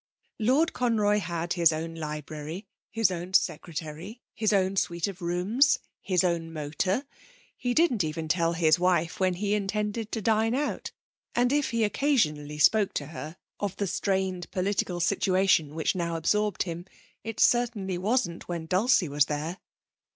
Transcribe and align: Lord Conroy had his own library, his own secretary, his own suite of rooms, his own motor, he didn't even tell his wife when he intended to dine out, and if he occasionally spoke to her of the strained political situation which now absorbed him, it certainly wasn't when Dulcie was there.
Lord 0.39 0.73
Conroy 0.73 1.19
had 1.19 1.53
his 1.53 1.71
own 1.71 1.93
library, 1.93 2.65
his 2.89 3.11
own 3.11 3.35
secretary, 3.35 4.19
his 4.33 4.51
own 4.51 4.75
suite 4.75 5.05
of 5.05 5.21
rooms, 5.21 5.77
his 6.01 6.23
own 6.23 6.51
motor, 6.51 7.05
he 7.55 7.75
didn't 7.75 8.03
even 8.03 8.27
tell 8.27 8.53
his 8.53 8.79
wife 8.79 9.19
when 9.19 9.35
he 9.35 9.53
intended 9.53 10.11
to 10.11 10.19
dine 10.19 10.55
out, 10.55 10.89
and 11.35 11.53
if 11.53 11.69
he 11.69 11.83
occasionally 11.83 12.57
spoke 12.57 12.95
to 12.95 13.05
her 13.13 13.37
of 13.59 13.75
the 13.75 13.85
strained 13.85 14.49
political 14.49 14.99
situation 14.99 15.75
which 15.75 15.93
now 15.93 16.15
absorbed 16.15 16.63
him, 16.63 16.85
it 17.23 17.39
certainly 17.39 17.99
wasn't 17.99 18.47
when 18.47 18.65
Dulcie 18.65 19.07
was 19.07 19.25
there. 19.25 19.59